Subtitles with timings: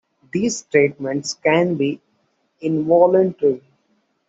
[0.31, 2.01] These treatments can be
[2.59, 3.61] involuntary.